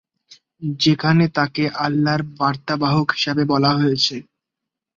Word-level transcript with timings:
যেখানে 0.79 1.23
তাকে 1.37 1.63
আল্লাহর 1.85 2.21
বার্তাবাহক 2.37 3.07
হিসাবে 3.15 3.43
বলা 3.51 3.71
হয়েছে। 3.73 4.15